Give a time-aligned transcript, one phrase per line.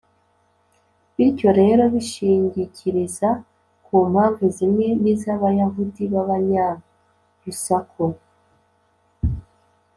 [1.15, 3.29] bityo rero, bishingikiriza
[3.85, 8.03] ku mpamvu zimwe n’iz’abayahudi b’abanyarusaku